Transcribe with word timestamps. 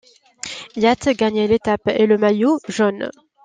Yates 0.75 1.09
gagne 1.15 1.43
l'étape 1.45 1.87
et 1.89 2.07
le 2.07 2.17
maillot 2.17 2.57
jaune. 2.67 3.11